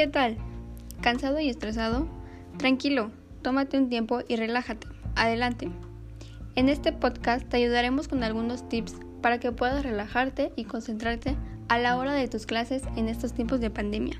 [0.00, 0.38] ¿Qué tal?
[1.02, 2.08] ¿Cansado y estresado?
[2.56, 3.10] Tranquilo,
[3.42, 4.86] tómate un tiempo y relájate.
[5.14, 5.68] Adelante.
[6.54, 11.36] En este podcast te ayudaremos con algunos tips para que puedas relajarte y concentrarte
[11.68, 14.18] a la hora de tus clases en estos tiempos de pandemia.